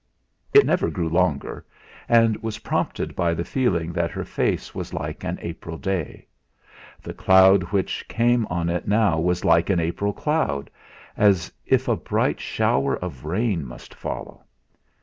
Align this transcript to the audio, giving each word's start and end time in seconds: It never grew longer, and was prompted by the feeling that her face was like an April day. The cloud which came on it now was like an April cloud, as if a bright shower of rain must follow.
It 0.51 0.65
never 0.65 0.89
grew 0.89 1.07
longer, 1.09 1.63
and 2.09 2.35
was 2.41 2.57
prompted 2.57 3.15
by 3.15 3.35
the 3.35 3.43
feeling 3.43 3.93
that 3.93 4.09
her 4.09 4.23
face 4.25 4.73
was 4.73 4.95
like 4.95 5.23
an 5.23 5.37
April 5.43 5.77
day. 5.77 6.25
The 7.03 7.13
cloud 7.13 7.65
which 7.65 8.07
came 8.07 8.47
on 8.47 8.67
it 8.67 8.87
now 8.87 9.19
was 9.19 9.45
like 9.45 9.69
an 9.69 9.79
April 9.79 10.11
cloud, 10.11 10.71
as 11.15 11.51
if 11.67 11.87
a 11.87 11.95
bright 11.95 12.39
shower 12.39 12.97
of 12.97 13.25
rain 13.25 13.63
must 13.63 13.93
follow. 13.93 14.43